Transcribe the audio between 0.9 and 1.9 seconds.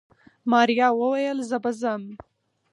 وويل زه به